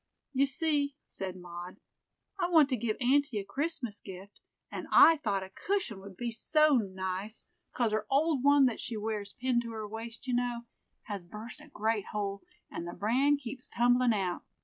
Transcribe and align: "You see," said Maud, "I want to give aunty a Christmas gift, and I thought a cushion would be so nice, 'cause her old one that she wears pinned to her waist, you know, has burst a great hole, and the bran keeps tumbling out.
"You 0.33 0.47
see," 0.47 0.95
said 1.05 1.35
Maud, 1.35 1.77
"I 2.39 2.49
want 2.49 2.69
to 2.69 2.75
give 2.75 2.97
aunty 2.99 3.37
a 3.37 3.43
Christmas 3.45 4.01
gift, 4.03 4.39
and 4.71 4.87
I 4.91 5.17
thought 5.17 5.43
a 5.43 5.51
cushion 5.51 5.99
would 5.99 6.17
be 6.17 6.31
so 6.31 6.77
nice, 6.77 7.45
'cause 7.71 7.91
her 7.91 8.07
old 8.09 8.43
one 8.43 8.65
that 8.65 8.81
she 8.81 8.97
wears 8.97 9.33
pinned 9.33 9.61
to 9.61 9.71
her 9.73 9.87
waist, 9.87 10.25
you 10.25 10.33
know, 10.33 10.61
has 11.03 11.23
burst 11.23 11.61
a 11.61 11.67
great 11.67 12.05
hole, 12.13 12.41
and 12.71 12.87
the 12.87 12.93
bran 12.93 13.37
keeps 13.37 13.67
tumbling 13.67 14.11
out. 14.13 14.41